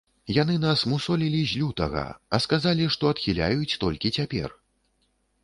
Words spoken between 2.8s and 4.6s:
што адхіляюць толькі цяпер.